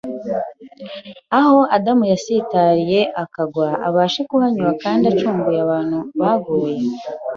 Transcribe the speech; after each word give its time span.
aho 1.37 1.57
Adamu 1.75 2.03
yasitariye 2.11 3.01
akagwa, 3.23 3.67
abashe 3.87 4.21
kuhanyura 4.29 4.71
kandi 4.83 5.03
acungure 5.11 5.57
abantu 5.65 5.97
baguye. 6.19 6.75